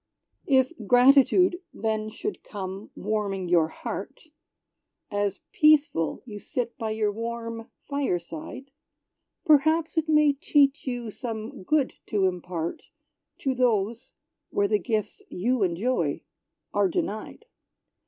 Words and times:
If 0.47 0.73
gratitude 0.87 1.61
then 1.71 2.09
should 2.09 2.41
come, 2.43 2.89
warming 2.95 3.49
your 3.49 3.67
heart, 3.67 4.29
As 5.11 5.41
peaceful 5.51 6.23
you 6.25 6.39
sit 6.39 6.75
by 6.75 6.89
your 6.89 7.11
warm 7.11 7.69
fireside; 7.87 8.71
Perhaps 9.45 9.99
it 9.99 10.09
may 10.09 10.33
teach 10.33 10.87
you 10.87 11.11
some 11.11 11.61
good 11.61 11.93
to 12.07 12.25
impart 12.25 12.81
To 13.41 13.53
those, 13.53 14.13
where 14.49 14.67
the 14.67 14.79
gifts 14.79 15.21
you 15.29 15.61
enjoy 15.61 16.23
are 16.73 16.87
denied. 16.89 17.45